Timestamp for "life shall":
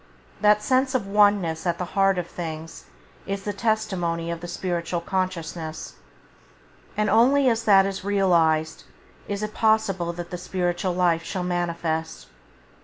10.93-11.43